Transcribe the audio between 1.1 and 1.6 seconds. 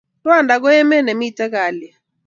miten